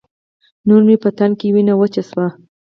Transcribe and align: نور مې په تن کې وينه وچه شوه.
نور 0.67 0.81
مې 0.87 0.95
په 1.03 1.09
تن 1.17 1.31
کې 1.39 1.47
وينه 1.55 1.73
وچه 1.77 2.01
شوه. 2.09 2.27